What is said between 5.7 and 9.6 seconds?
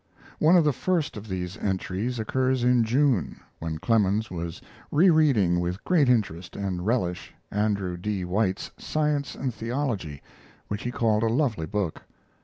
great interest and relish Andrew D. White's Science and